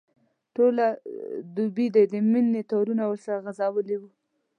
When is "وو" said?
3.99-4.09